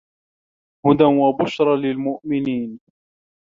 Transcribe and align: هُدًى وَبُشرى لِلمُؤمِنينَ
هُدًى 0.85 1.03
وَبُشرى 1.05 1.75
لِلمُؤمِنينَ 1.81 2.79